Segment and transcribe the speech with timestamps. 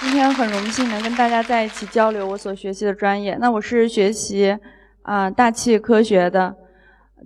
[0.00, 3.36] 今天很荣幸能跟大家在一起交流我所学习的专业。
[3.38, 4.56] 那我是学习
[5.02, 6.54] 啊大气科学的，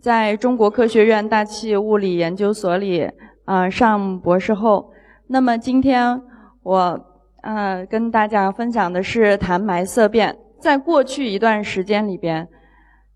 [0.03, 3.09] 在中国科学院大气物理研究所里
[3.45, 4.93] 啊上博士后。
[5.29, 6.21] 那么今天
[6.65, 7.01] 我
[7.43, 10.37] 呃跟大家分享的是谈霾色变。
[10.59, 12.49] 在过去一段时间里边，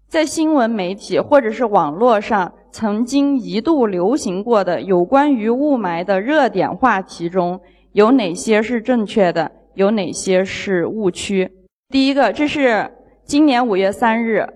[0.08, 7.60] 在新闻媒体或者是网络上曾经一度流行过的有关于雾霾的热点话题中。
[7.92, 9.52] 有哪些是正确的？
[9.74, 11.50] 有哪些是误区？
[11.88, 12.90] 第一个，这是
[13.24, 14.46] 今年五月三日，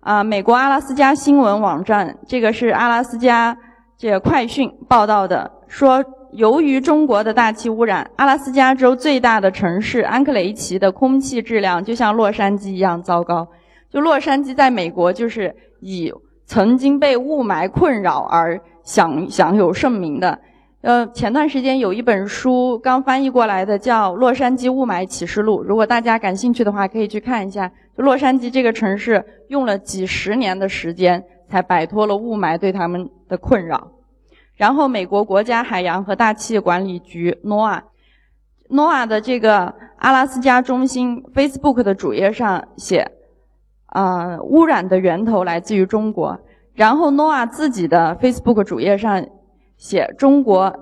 [0.00, 3.56] 啊，美国阿拉斯加新闻网站，这个是阿拉斯加
[3.98, 13.48] 这个快讯报道的，说由于中国的大气污染，阿拉斯加州最大的城市安克雷奇的空气质量就像洛杉矶一样糟糕。
[13.90, 16.12] 就洛杉矶在美国就是以
[16.44, 20.38] 曾经被雾霾困扰而享享有盛名的。
[20.82, 25.60] 呃，前段时间有一本书刚翻译过来的，叫《洛杉矶雾霾启示录》。
[25.64, 27.72] 如果大家感兴趣的话，可以去看一下。
[27.96, 33.90] 洛杉矶这个城市用了几十年的时间，才摆脱了雾霾对他们的困扰。
[34.54, 43.10] 然后，美国国家海洋和大气管理局 （NOAA），NOAA 的这个阿拉斯加中心 Facebook 的主页上写，
[43.86, 46.38] 啊，污染的源头来自于中国。
[46.74, 49.26] 然后，NOAA 自己的 Facebook 主页上。
[49.76, 50.72] 写中国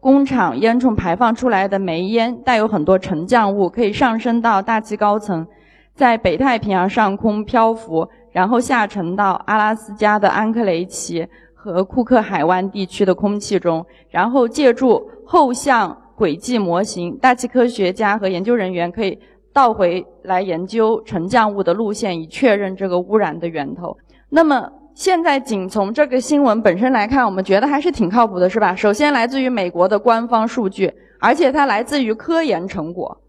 [0.00, 5.46] 工厂烟囱排放出来的煤烟带有很多沉降物，可以上升到大气高层，
[5.94, 19.18] 在北太平洋上空漂浮，然后下沉到阿拉斯加的安克雷奇和库克海湾地区的空气中，然后借助后向轨迹模型，大气科学家和研究人员可以
[19.52, 23.96] 倒回来研究沉降物的路线，以确认这个污染的源头。
[24.30, 24.70] 那么。
[24.98, 28.74] 现在仅从这个新闻本身来看，我们觉得还是挺靠谱的，是吧？
[28.74, 33.20] 首先来自于美国的官方数据，而且它来自于科研成果，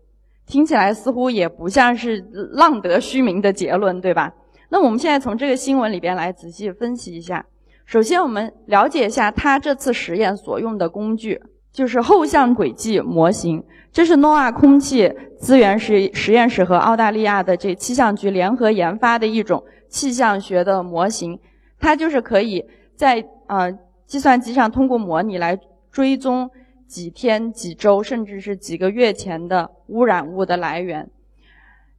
[0.48, 4.34] 听起来似乎也不像是浪得虚名的结论，对吧？
[4.70, 7.46] 那我们现在从这个新闻里边来仔细分析一下。
[7.86, 11.40] 首先，我们了解一下它这次实验所用的工具，
[11.72, 13.64] 就是后向轨迹模型。
[13.92, 21.40] 这是 NOAA 空气资源实实验室和澳大利亚的这气象局联合研发的一种气象学的模型。
[21.80, 23.72] 它就是可以在啊
[24.06, 25.60] 计算机上通过模拟来
[25.92, 26.50] 追踪
[26.88, 31.10] 几天、几周，甚至是几个月前的污染物的来源。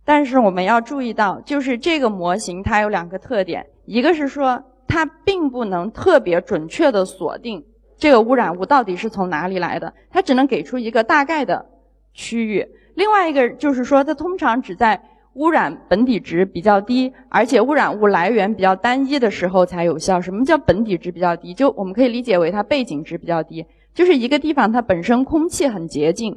[0.04, 7.64] 但是我们要注意到，就是这个模型它有两个特点：一个是说它并不能特别准确的锁定
[7.96, 11.64] 这个污染物到底是从哪里来的，它只能给出一个大概的
[12.12, 12.64] 区域；
[12.94, 15.00] 另外一个就是说，它通常只在
[15.34, 20.20] 污染本底值比较低，而且污染物来源比较单一的时候才有效。
[20.20, 21.54] 什么叫本底值比较低？
[21.54, 23.64] 就我们可以理解为它背景值比较低，
[23.94, 26.36] 就是一个地方它本身空气很洁净，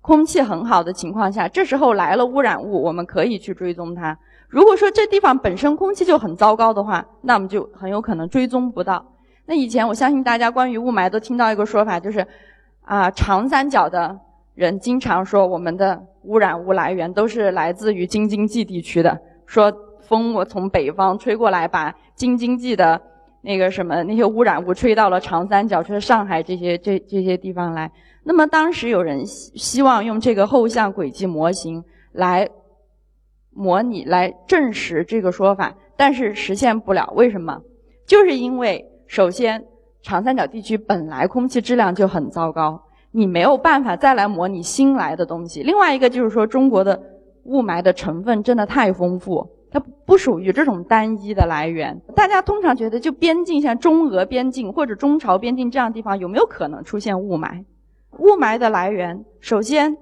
[0.00, 4.18] 空气很好的情况下，这时候来了污染物，我们可以去追踪它。
[4.48, 9.12] 如果说这地方本身空气就很糟糕的话，那我们就很有可能追踪不到。
[9.46, 12.26] 那以前我相信大家关于雾霾都听到一个说法，就是
[12.82, 14.18] 啊，长三角的。
[14.54, 19.72] 人经常说我们的污染物来源都是来自于京津冀地区的，说
[20.02, 23.00] 风我从北方吹过来，把京津冀的
[23.40, 27.90] 那个什么那些污染物吹到了长三角，吹到上海这些这这些地方来。
[28.24, 32.46] 那么当时有人希希望用这个后向轨迹模型来
[33.50, 37.10] 模拟来证实这个说法，但是实现不了。
[37.16, 37.62] 为什么？
[38.06, 39.64] 就是因为首先
[40.02, 42.82] 长三角地区本来空气质量就很糟糕。
[43.10, 45.62] 你没有办法再来模拟新来的东西。
[45.62, 47.02] 另外一个就是说，中国的
[47.44, 52.00] 雾霾的成分真的太丰富，它不属于这种单一的来源。
[52.14, 57.64] 大家通常觉得，就边境像中俄边境或者中朝边境这样地方，有没有可能出现雾霾？
[58.18, 59.96] 雾霾的来源，首先，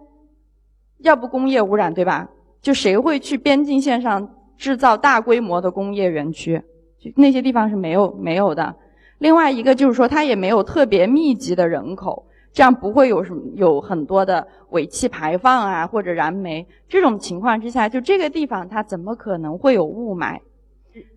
[0.99, 2.29] 要不工业污染，对吧？
[2.61, 6.61] 就谁会去边境线上制造大规模的工业园区？
[6.99, 8.75] 就那些地方是没有没有的。
[9.19, 12.26] 另外一个就是说，它也没有特别密集的人口。
[12.57, 20.41] 这样不会有什么有很多的尾气排放啊，或者燃煤这种情况之下，就这个地方它怎么可能会有雾霾？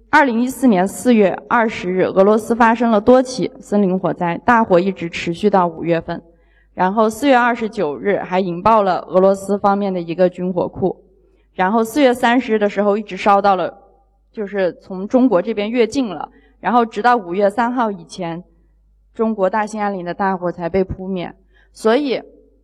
[0.10, 6.22] 二零一四年四月二十日，俄罗斯发生了多起森林火灾，大火一直持续到五月份，
[6.74, 11.06] 然后四月二十九日还引爆了俄罗斯方面的一个军火库，
[11.54, 13.78] 然后四月三十日的时候一直烧到了，
[14.34, 18.44] 就是从中国这边越境了，然后直到五月三号以前。
[19.14, 21.34] 中国大兴安岭的大火才被扑灭，
[21.74, 22.22] 所以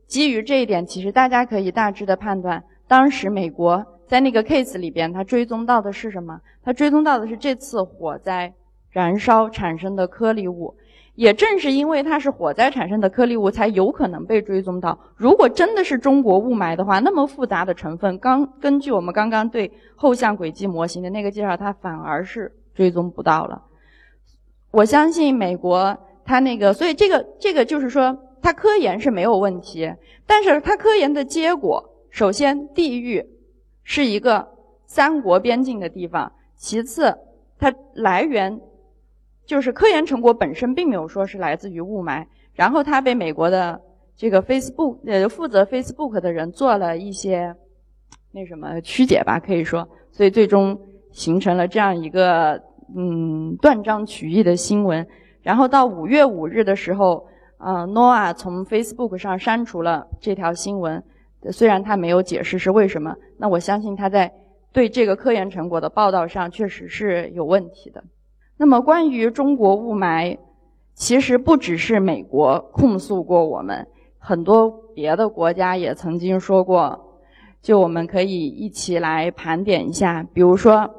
[0.08, 6.40] 基于这一点，其实大家可以大致的判断，当时美国在那个 case 里边，它追踪到的是什么？
[6.64, 8.54] 它追踪到的是这次火灾
[8.92, 10.76] 燃烧产生的颗粒物，
[11.16, 14.98] 也正是因为它是火灾产生的颗粒物，才有可能被追踪到。
[15.16, 23.62] 如果真的是中国雾霾的话，那么复杂的成分，刚根据我们刚刚对后向轨迹模型的那个介绍，它反而是追踪不到了。
[24.72, 29.94] 我相信美国他那个，所以这个这个就是说，他科研是没有问题，
[30.26, 33.26] 但是他科研的结果，首先地域
[33.84, 34.46] 是一个
[34.88, 37.18] 三国边境的地方，其次
[37.58, 38.60] 它来源。
[39.48, 42.26] 就是科研成果本身并没有说是来自于雾霾，
[42.56, 43.80] 然后他被美国的
[44.18, 47.56] 这个 Facebook 呃负责 Facebook 的人做了一些
[48.32, 50.76] 那什么曲解吧，可以说，所以最终
[51.12, 52.60] 形成了这样一个
[52.98, 55.06] 嗯断章取义的新闻。
[55.46, 57.28] 然后到五月五日的时候，
[57.60, 61.04] 呃，Noa 从 Facebook 上删除了这条新闻，
[61.52, 64.34] 虽然他没有解释是为什么，那我相信他在
[64.74, 68.04] 对这个科研成果的报道上确实是有问题的。
[68.58, 70.40] 那么，关于中国雾霾，
[70.96, 73.86] 其实不只是美国控诉过我们，
[74.18, 77.00] 很多别的国家也曾经说过。
[77.62, 80.90] 就我们可以一起来盘点一下，比如说，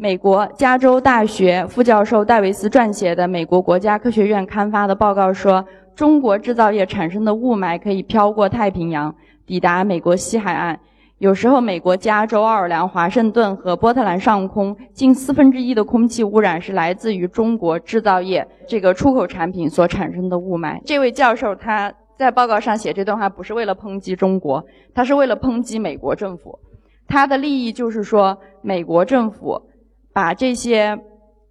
[0.00, 5.66] 美国加州大学副教授戴维斯撰写的美国国家科学院刊发的报告说，
[5.96, 9.12] 中国制造业产生的雾霾可以飘过太平洋，
[9.44, 10.78] 抵达美国西海岸。
[11.18, 20.80] 有时候，美国加州、奥尔良、华盛顿和波特兰上空近四分之一的空气污染是来自于中国制造业这个出口产品所产生的雾霾。
[20.84, 26.56] 这位教授他在报告上写这段话不是为了抨击中国，他是为了抨击美国政府。
[27.08, 29.60] 他的利益就是说，美国政府
[30.18, 30.98] 把这些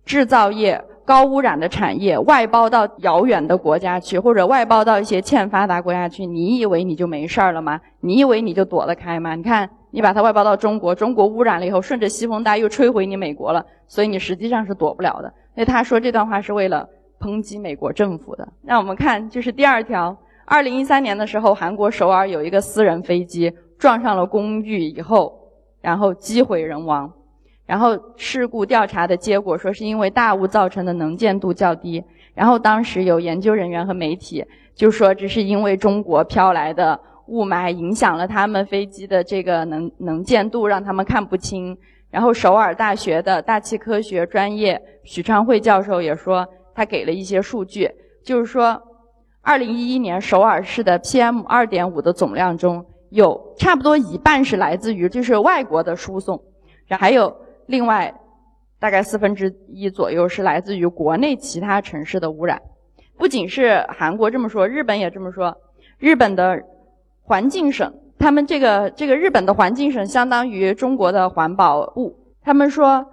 [0.04, 0.84] 制造业。
[1.06, 7.80] 高污染的产业外包到遥远的国家去，或者外包到一些欠发达国家去，你以为你就没事儿了吗？
[8.02, 9.34] 你以为你就躲得开吗？
[9.34, 15.34] 你看，你把它外包到中国，中国污染了以后，顺着西风带又吹回你美国了，所以你实际上是躲不了的。
[15.56, 16.86] 所以他说这段话是为了
[17.22, 18.46] 抨击美国政府的。
[18.64, 23.50] 那我们看，就是第二条，二零一三年的时候，韩国首尔有一个私人飞机
[23.80, 25.40] 撞上了公寓以后，
[25.80, 27.10] 然后机毁人亡。
[27.68, 32.04] 然后事故调查的结果说是因为大雾造成的能见度较低。
[32.34, 36.98] 然后当时有研究人员和媒体就说这是因为中国飘来的
[37.28, 41.78] 雾霾影响了他们飞机的这个能能见度，让他们看不清。
[42.10, 47.92] 然后首尔大学的大气科学专业许昌慧教授也说，他给了一些数据，
[48.24, 48.82] 就是说，
[49.42, 56.42] 二零一一年首尔市的 PM 二点五的总量中有差不多一半是来自于就是外国的输送
[56.86, 57.36] 然，还有。
[57.68, 58.14] 另外，
[58.80, 62.62] 大概四分之一左右是来自于国内其他城市的污染。
[63.18, 65.58] 不仅是韩国这么说，日本也这么说。
[65.98, 66.64] 日本的
[67.24, 72.16] 环境省，他们这个这个日本的环境省相当于中国的环保部。
[72.44, 73.06] 他们说，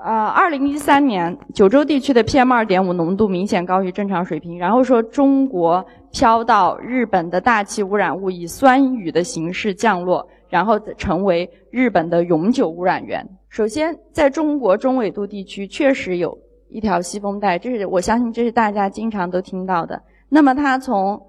[0.00, 4.58] 啊，二零一三年九州地区的 PM 二点五浓度明显高于正常水平。
[4.58, 13.28] 然后说，中国飘到日本的大气污染物以酸雨的形式降落，然后成为日本的永久污染源。
[13.48, 20.02] 首先，在中国中纬度地区确实有一条西风带，这是我相信这是大家经常都听到的。
[20.28, 21.26] 那么它从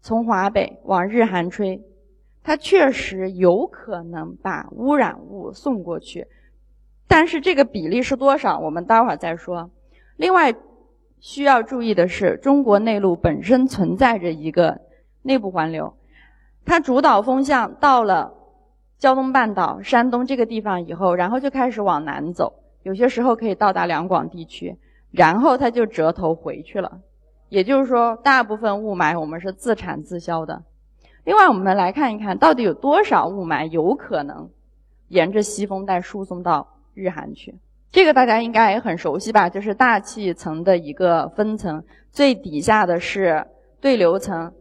[0.00, 1.80] 从华北往日韩吹，
[2.42, 6.26] 它确实有可能把污染物送过去，
[7.06, 9.70] 但是这个比例是多少，我们待会儿再说。
[10.16, 10.52] 另外
[11.20, 14.80] 需要注意的是，中国内陆本身存在着一个
[15.22, 15.94] 内部环流，
[16.64, 18.34] 它主导风向到了。
[18.98, 24.78] 胶东半岛、山东这个地方以后，然后就开始往南走，有些时候可以到达两广地区，
[25.10, 27.00] 然后它就折头回去了。
[27.50, 30.62] 也就是说，大部分雾霾我们是自产自销的。
[31.24, 34.48] 另外，我们来看一看到底有多少雾霾有可能
[35.08, 37.54] 沿着西风带输送到日韩去。
[37.92, 39.50] 这个大家应该也很熟悉吧？
[39.50, 43.46] 就是大气层的一个分层，最底下的是
[43.80, 44.52] 对流层，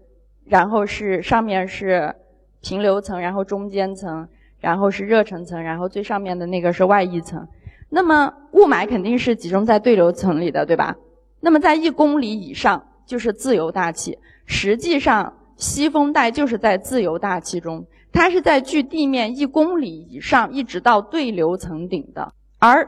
[0.44, 2.16] 然后是上面是。
[2.64, 4.28] 平流层，然后中间层，
[4.60, 7.48] 然后是热层层，然后最上面的那个是外溢层。
[7.90, 10.96] 那么雾霾肯定是集中在对流层里的，对吧？
[11.42, 14.18] 那么在一公里以上就是自由大气。
[14.46, 22.34] 实际上，西风带就是在自由大气中，它是在距地面一公里以上，一直到对流层顶的。
[22.60, 22.88] 而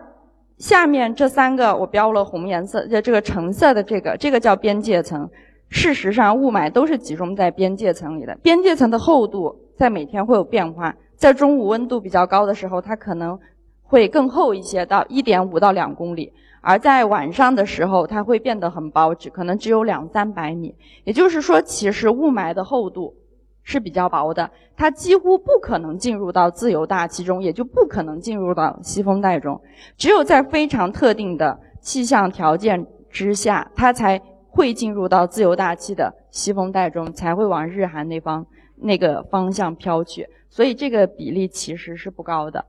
[0.58, 5.30] 下面这三个我标了红颜色，这这个橙色的这个，这个叫边界层。
[5.76, 8.34] 事实上，雾霾都是集中在边界层里的。
[8.42, 13.38] 边界层的厚度在每天会有变化，在中午温度比较高的时候，它可能
[13.84, 20.74] 会更厚一些，到一点五到两公里；而在晚上的时候，它会变得很薄，只可能只有两三百米。
[21.04, 23.14] 也就是说，其实雾霾的厚度
[23.62, 29.62] 是比较薄的，它几乎不可能进入到自由大气中，也就不可能进入到西风带中。
[29.98, 32.88] 只有在非常特定的气象条件。
[33.12, 34.22] 之下，它才
[34.56, 38.48] 会进入到自由大气的西风带中，才会往日韩那方
[38.78, 40.30] 那个方向飘去。
[40.50, 42.64] 所以这个比例其实是不高的。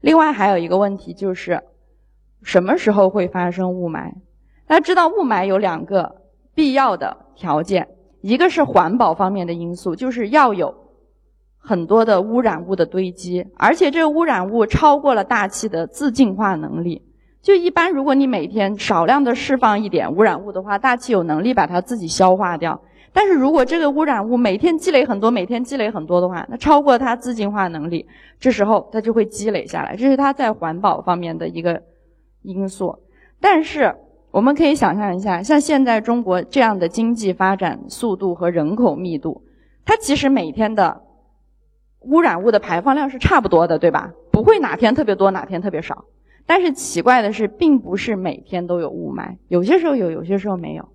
[0.00, 1.62] 另外还有一个问题就是，
[2.42, 4.14] 什么时候会发生雾霾？
[4.66, 6.22] 大家知道雾霾有两个
[6.54, 7.88] 必要的条件，
[8.22, 10.74] 一个是环保方面的因素，就是要有
[11.58, 17.02] 很多的污染物的堆积，而且这个污染物超过了大气的自净化能力。
[17.42, 22.80] 就一般，如果你每天少量的释放一点污染物的话，大气有能力把它自己消化掉。
[23.12, 28.06] 但是如果这个污染物每天积累很多，每天积累很多的话，那超过它自净化能力，
[28.38, 29.96] 这时候它就会积累下来。
[29.96, 31.82] 这是它在环保方面的一个
[32.42, 33.00] 因素。
[33.40, 33.96] 但是
[34.30, 39.42] 我们可以想象一下，像现在中国这样的经济发展速度和人口密度，
[39.84, 41.02] 它其实每天的
[42.02, 44.12] 污染物的排放量是差不多的，对吧？
[44.30, 46.04] 不会哪天特别多，哪天特别少。
[46.46, 50.88] 但是奇怪的是，并不是每天都有雾霾，有些时候有，有些时候没有。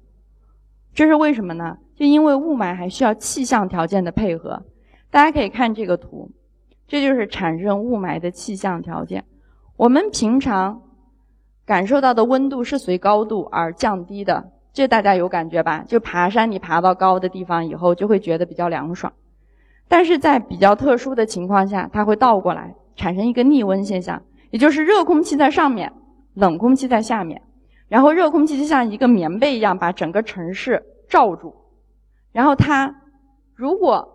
[0.93, 1.77] 这是为什么呢？
[1.95, 4.63] 就因为雾霾还需要气象条件的配合。
[5.09, 6.31] 大家可以看这个图，
[6.87, 9.23] 这就是产生雾霾的气象条件。
[9.77, 10.81] 我们平常
[11.65, 15.85] 感受到的温度是随高度而降低的，这大家有感觉吧？
[15.87, 19.13] 就爬山，你爬到高的地方以后，就会觉得比较凉爽。
[19.87, 24.21] 但是在比较特殊的情况下，它会倒过来，产生一个逆温现象。
[24.49, 25.91] 也就是热空气在上面，
[26.33, 27.41] 冷空气在下面，
[27.87, 31.53] 然后热空气就像一个棉被一样把整个城市罩住，
[32.31, 32.95] 然后它
[33.55, 34.07] 如果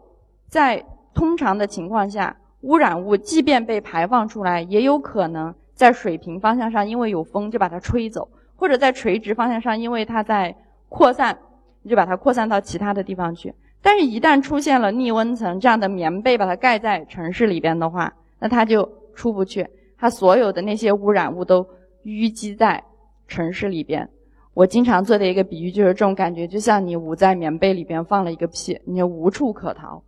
[0.48, 0.84] 在
[1.14, 10.54] 通常的情况下，污染物即便被排放出来，也有可能在水平方向上，因为有风就把它吹走，或者在垂直方向上，因为它在
[10.88, 11.36] 扩散，
[11.82, 13.52] 你就把它扩散到其他的地方去。
[13.82, 19.68] 但是，一旦出现了逆温层这样的棉被把它盖在城市里边的话，那它就出不去。
[20.02, 21.64] 它所有的那些污染物都
[22.02, 22.82] 淤积在
[23.28, 24.10] 城市里边。
[24.52, 30.02] 我经常做的一个比喻就是这种感觉，就像你捂在棉被里边放了一个屁，你就无处可逃。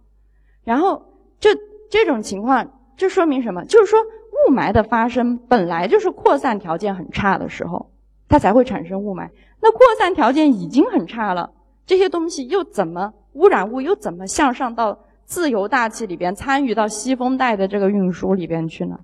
[0.65, 1.01] 然后，
[1.39, 1.51] 这
[1.89, 3.65] 这种情况，这说明什么？
[3.67, 7.93] 就是说雾霾的发生本来就是扩散条件很差的时候，
[8.29, 9.31] 它才会产生雾霾。
[9.61, 11.53] 那扩散条件已经很差了，
[11.87, 18.99] 这些东西又怎么污染物又怎么向上到自由大气里边，参与到西风带的这个运输里边去呢？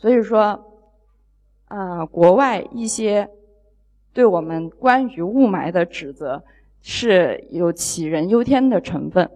[0.00, 0.58] 所以说，
[1.68, 3.28] 啊，国外一些
[4.14, 6.42] 对我们关于雾霾的指责
[6.80, 9.30] 是有杞人忧天的成分。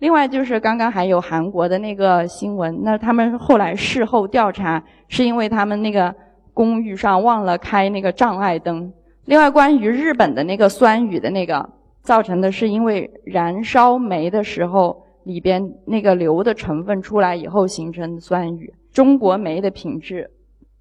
[0.00, 6.14] 另外就是刚刚还有韩国的那个新闻，那他们后来事后调查，是因为他们那个
[6.52, 8.92] 公寓上忘了开那个障碍灯。
[9.24, 11.66] 另外关于日本的那个酸雨的那个，
[12.02, 18.72] 造成的是因为燃烧煤的时候里边那个硫的成分出来以后形成酸雨。
[18.92, 20.30] 中国煤的品质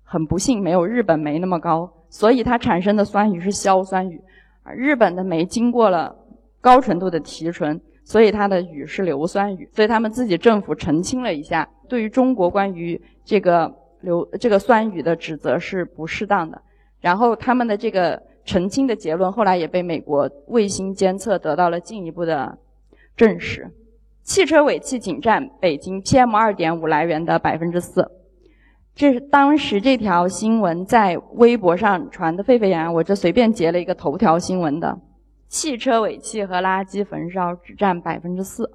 [0.03, 4.19] 很不幸没有日本煤那么高，所以它产生的酸雨是硝酸雨。
[4.63, 6.15] 而日本的煤经过了
[6.62, 9.69] 高纯度的提纯，所以它的雨是硫酸雨。
[9.72, 16.62] 所以他们自己政府澄清了一下，对于中国关于这个硫这个酸雨的指责是不适当的。
[17.00, 22.58] 然后他们的这个澄清的结论后来也被美国卫星监测得到了进一步的
[23.15, 23.69] 证实。
[24.29, 28.12] 汽车尾气仅占北京 PM 二点五来源的百分之四，
[28.93, 32.93] 这是当时这条新闻在微博上传的沸沸扬扬。
[32.93, 35.00] 我这随便截了一个头条新闻的，
[35.48, 38.69] 汽车尾气和垃圾焚烧只占百分之四。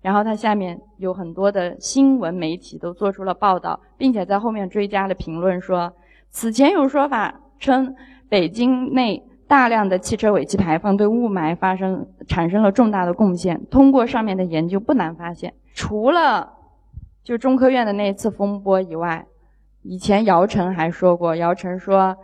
[0.00, 5.92] 然后它下面有很多的新闻媒体都做出了报道，并且在后面追加了评论说，
[6.30, 7.94] 此前有说法称
[8.30, 9.22] 北京内。
[9.48, 13.60] 大量的汽车尾气排放对雾霾发生产生了重大的贡献。
[13.70, 16.52] 通过上面的研究，不难发现，除了
[17.24, 19.26] 就中科院的那次风波以外，
[19.82, 22.16] 以前姚晨还说过，姚晨说，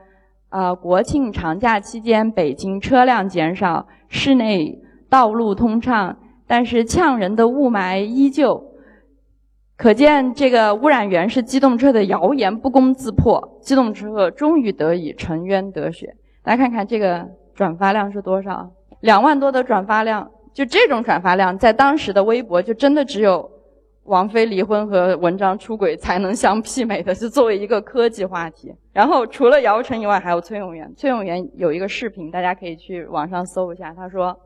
[0.51, 8.73] 啊，国庆长假期间北京车辆减少，室内道路通畅，但是呛人的雾霾依旧。
[9.77, 16.15] 可见这个污染源是机动车的谣言不攻自破，机动车终于得以沉冤得雪。
[16.45, 18.71] 来看看这个转发量是多少？
[19.01, 23.51] 两万多的转发量，就这种转发量，在当时的微博就真的只有
[24.05, 28.75] 王菲离婚和文章出轨才能相媲美的，是作为一个科技话题。
[28.93, 30.93] 然后除了姚晨以外，还有崔永元。
[30.97, 33.93] 崔永元有一个视频，大家可以去网上搜一下。
[33.95, 34.39] 他说，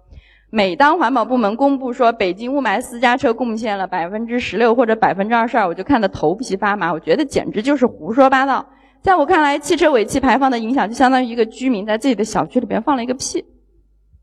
[0.51, 8.65] 每当环保部门公布说北京雾霾私家车贡献了百分之十六或者百分之二十二，我就看得头皮发麻，我觉得简直就是胡说八道。
[9.03, 13.45] 在我看来，汽车尾气排放的影响就相当于一个居民在自己的小区里边放了一个屁，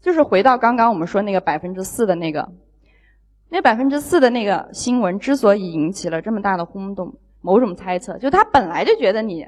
[0.01, 2.51] 就是回到刚刚我们说那个百分之四的那个，
[3.49, 9.45] 那百分之四的那个新闻之所以引起了这么大的轰动，某种猜测就他本来就觉得你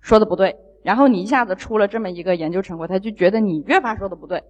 [0.00, 4.42] 说的不对，然后你一下子出了这么一个研究成果，他就觉得你越发说的不对。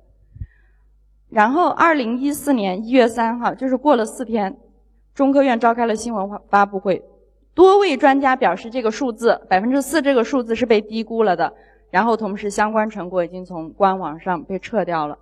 [1.28, 4.56] 然后二零一四年一月三号，就是过了四天，
[5.14, 7.02] 中科院召开了新闻发布会，
[7.54, 11.52] 多位专家表示这个数字百分之四这个数字是被低估了的，
[11.90, 15.18] 然后同时相关成果已经从官网上被撤掉了。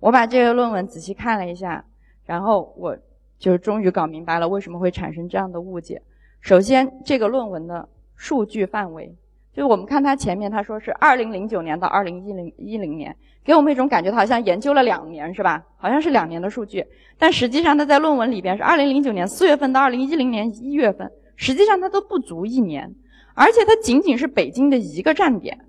[0.00, 1.84] 我把这个论文仔细看了一下，
[2.26, 2.96] 然后我
[3.38, 6.02] 就终于搞明白了为什么会产生这样的误解。
[6.40, 9.14] 首先，这个论文的数据范围。
[9.54, 15.64] 就是我们看它前面，它说是二零零九年到二零一零一零年，给我们一种感觉，它好像研究了两年，是吧？
[15.76, 16.84] 好像是两年的数据，
[17.18, 22.94] 但实际上它在论文里边是二零零九年四月份到二零一零年一月份，实际上它都不足一年，
[23.34, 25.60] 而且它仅仅是北京的一个站点。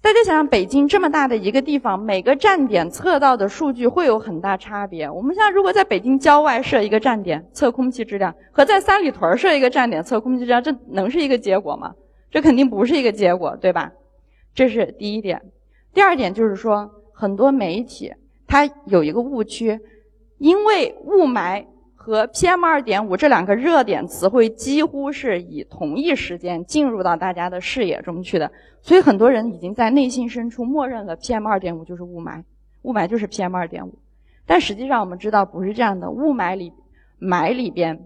[0.00, 5.08] 大家想想，北京这么大的一个地方，每个站点测到的数据会有很大差别。
[5.08, 11.94] 我们像如果在北京郊外设一个站点测空气质量，和在三里屯设一个站点测空气质量，这能是一个结果吗？
[12.30, 13.92] 这肯定不是一个结果，对吧？
[14.54, 15.40] 这是第一点。
[15.94, 18.12] 第二点就是说，很多媒体
[18.46, 19.80] 它有一个误区，
[20.36, 21.64] 因为雾霾
[22.04, 32.44] 和 PM2.5 这两个热点词汇几乎是以同一时间进入到大家的视野中去的，所以很多人已经在内心深处默认了 PM2.5 就是雾霾，
[32.82, 33.90] 雾霾就是 PM2.5。
[34.44, 36.74] 但实际上我们知道不是这样的，雾霾里
[37.18, 37.98] 霾里边。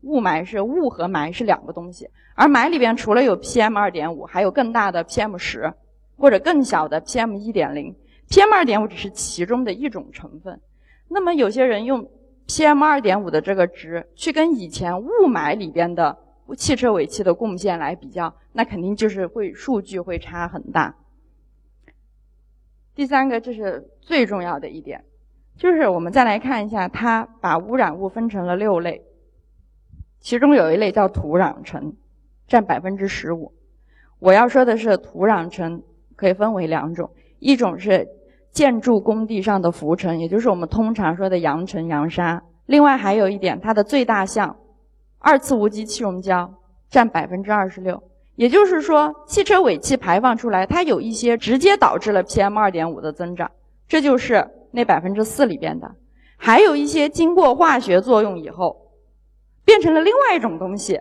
[0.00, 5.74] 雾霾是雾和霾是两个东西，而霾里边除了有 PM 二点五，还有更大的 PM 十，
[6.16, 7.94] 或者更小的 PM 一点零。
[8.30, 10.58] PM 二点五只是其中的一种成分。
[11.08, 12.08] 那么有些人用
[12.46, 16.18] PM 二点五的这个值去跟以前雾霾里边的
[16.56, 20.94] 汽车尾气的贡献来比较，那肯定就是会数据会差很大。
[22.94, 25.02] 第三个，这是最重要的一点，
[25.56, 29.02] 就是我们再来看一下，它把污染物分成了六类。
[30.20, 31.96] 其中有一类叫土壤尘，
[32.46, 33.52] 占百分之十五。
[34.18, 35.82] 我要说的是，土壤尘
[36.16, 38.06] 可以分为两种，一种是
[38.52, 42.42] 建筑工地上的浮尘，也就是我们通常说的扬尘、扬沙。
[42.66, 44.56] 另外还有一点，它的最大项
[45.18, 46.54] 二次无机气溶胶
[46.88, 48.02] 占百分之二十六。
[48.36, 53.50] 也就是说，汽车尾气排放出来，它有一些直接导致了 PM 二点五的增长，
[53.88, 55.88] 这就是那百分之四里边的；
[56.36, 58.78] 还有一些经过化学作用以后。
[59.64, 61.00] 变成了另外一种东西，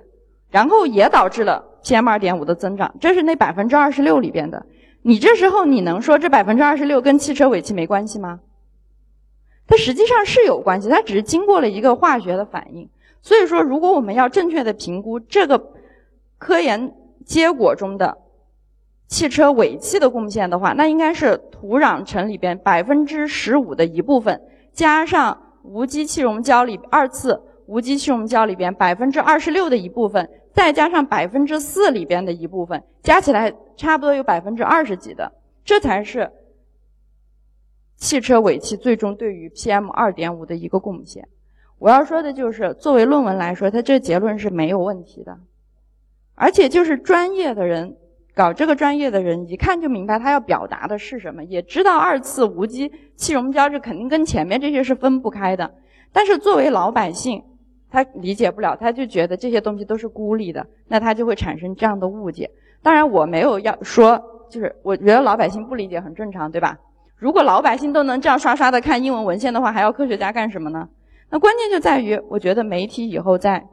[0.52, 2.94] 然后也导致了 PM 二点五的增长。
[3.00, 4.64] 这是那百分之二十六里边的。
[5.04, 8.40] 你这时候你能说这百分之二十六跟汽车尾气没关系吗？
[9.68, 12.90] 它实际上是有关系，它只是经过了一个化学的反应。
[13.22, 15.72] 所以说，如果我们要正确的评估这个
[16.38, 16.94] 科研
[17.26, 18.18] 结果中的
[19.08, 24.42] 汽车尾气的贡献的话，那应该是土壤层里边百分之十五的一部分，
[24.74, 27.42] 加上无机气溶胶里二次。
[27.72, 35.32] 无机气溶胶里边百分之二十六的一部分，再加上百分之四里边的一部分，加起来差不多有百分之二十几的，
[35.64, 36.30] 这才是
[37.96, 41.30] 汽车尾气最终对于 PM 二点五的一个贡献。
[41.80, 45.40] 我要说的就是，作为论文来说，它这结论是没有问题的，
[46.36, 47.96] 而且就是专业的人
[48.36, 55.74] 搞这个专业的人一看就明白他要表达的是什么，也知道二次无机气溶胶这肯定跟前面这些是分不开的，
[56.12, 57.42] 但是作为老百姓。
[57.92, 62.50] 他理解不了，他就觉得这些东西都是孤立的，那他就会产生这样的误解。
[62.82, 66.80] 当然，我没有要说，就是我觉得老百姓不理解很正常，对吧？
[67.18, 70.90] 如果老百姓都能这样刷刷的看英文文献的话，还要科学家干什么呢？
[71.30, 73.68] 那关键就在于，我觉得媒体以后在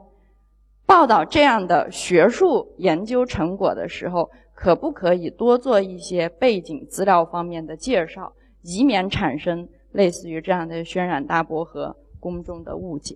[0.85, 13.15] 报道这样的学术研究成果的时候，可不可以多做一些背景资料方面的介绍，以免产生类似于这样的渲染大波和公众的误解。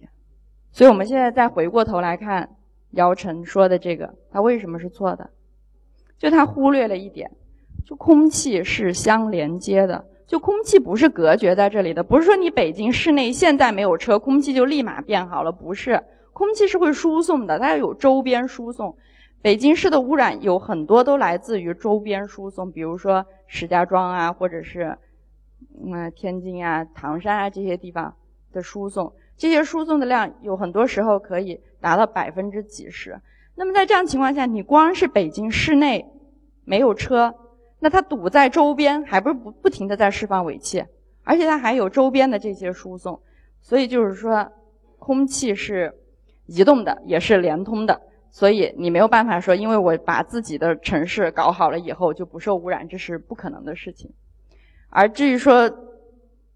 [0.73, 2.49] 所以，我们现在再回过头来看
[2.91, 5.29] 姚晨说的这个，他为什么是错的？
[6.17, 7.29] 就他忽略了一点，
[7.86, 18.97] 就空气是相连接的，就空气不是隔绝在这里的，不是说你北京市内现在没有车，空气就立马变好了，不是，空气是会输送的，它要有周边输送。
[19.43, 24.97] 北京市的污染有很多都来自于周边输送，比如说石家庄啊，或者是
[25.86, 28.15] 嗯天津啊、唐山啊这些地方
[28.51, 29.13] 的输送。
[29.37, 33.19] 这些输送的量有很多时候可以达到百分之几十。
[33.55, 36.05] 那么在这样情况下，你光是北京市内
[36.65, 37.33] 没有车，
[37.79, 40.83] 那它堵在周边，还不是不不停的在释放尾气，
[41.23, 43.21] 而且它还有周边的这些输送。
[43.61, 44.51] 所以就是说，
[44.97, 45.93] 空气是
[46.45, 48.01] 移动的，也是连通的。
[48.31, 54.11] 所以你没有办法说，因为我把自己的城市搞好了以后就不受污染，这是不可能的事情。
[54.89, 55.69] 而至于说，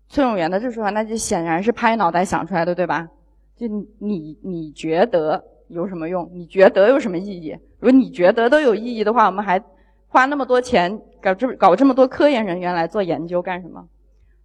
[0.09, 3.07] 崔永元的这说法，那就显然是拍脑袋想出来的，对吧？
[3.55, 3.67] 就
[3.99, 6.29] 你你觉得有什么用？
[6.33, 7.57] 你觉得有什么意义？
[7.79, 9.61] 如果你觉得都有意义的话，我们还
[10.07, 13.87] 花那么多钱搞这搞这么多科研人员来做研究干什么？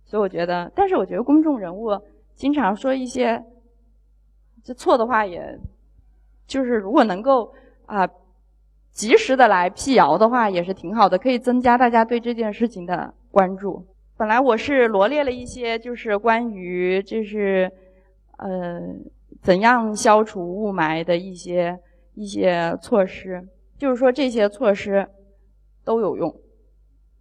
[0.05, 1.90] 所以我觉得，但是我觉得公众人物
[2.35, 3.44] 经常说一些
[4.64, 5.59] 这错的话，也
[6.46, 7.53] 就是如果能够
[7.87, 8.09] 啊
[8.90, 13.87] 及时的来辟谣的话，也是挺好的，可以增加大家对这件事情的关注。
[14.22, 17.68] 本来我是罗列了一些，就是关于就是
[18.37, 18.80] 呃
[19.42, 21.76] 怎样消除雾霾的一些
[22.14, 23.44] 一些措施，
[23.76, 25.04] 就是说这些措施
[25.85, 26.32] 都有用，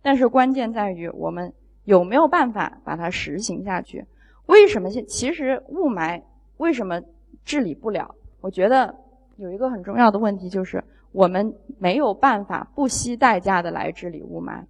[0.04, 1.52] 但是关键在于我们
[1.86, 4.06] 有没有办法把它实行下去。
[4.46, 6.22] 为什么现其实雾霾
[6.58, 7.02] 为什么
[7.44, 8.14] 治理不了？
[8.42, 8.94] 我觉得
[9.38, 14.64] 有一个很重要的问题就是我们没有办法不惜代价的来治理雾霾。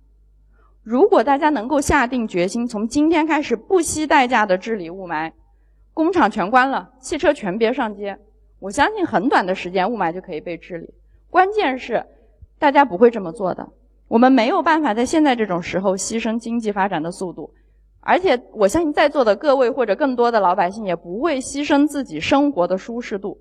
[0.83, 5.31] 如果大家能够下定决心，从今天开始不惜代价的治理雾霾，
[5.93, 8.17] 工厂全关了，汽车全别上街，
[8.59, 10.91] 我相信很短的时间雾霾就可以被治理。
[11.29, 12.03] 关键是
[12.57, 13.69] 大家不会这么做的，
[14.07, 17.53] 我们没有办法在现在这种时候牺牲经济发展的速度，
[17.99, 23.37] 而且我相信在座的各位或者更多的老百姓也不会牺牲自己生活的舒适度。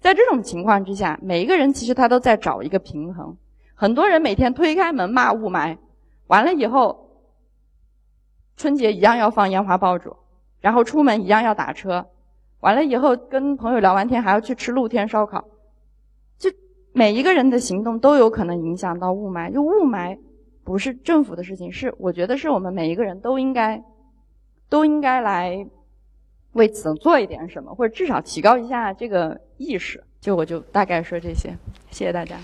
[0.00, 3.36] 在这种情况之下，每一个人其实他都在找一个平衡。
[3.76, 5.78] 很多人每天推开门骂雾霾。
[6.26, 7.10] 完了以后，
[8.56, 10.16] 春节一样要放烟花爆竹，
[10.60, 12.06] 然后出门一样要打车，
[12.60, 15.44] 完了以后跟朋友聊完天还要去吃露天烧烤，
[16.38, 16.50] 就
[16.92, 19.52] 每一个人的行动都有可能影响到雾霾。
[19.52, 20.18] 就雾霾
[20.64, 23.82] 不是政府的事情，是我觉得是我们每一个人都应该
[24.68, 25.66] 都应该来
[26.52, 30.02] 为此做一点什么，或者至少提高一下这个意识。
[30.20, 31.54] 就我就大概说这些，
[31.90, 32.38] 谢谢大家。